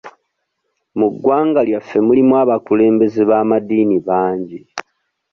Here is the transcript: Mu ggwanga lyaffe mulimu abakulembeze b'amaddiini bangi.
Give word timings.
Mu 0.97 1.07
ggwanga 1.13 1.59
lyaffe 1.67 1.97
mulimu 2.07 2.33
abakulembeze 2.43 3.21
b'amaddiini 3.29 3.97
bangi. 4.07 4.59